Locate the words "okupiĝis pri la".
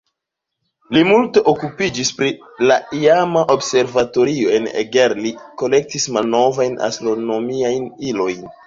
1.51-2.79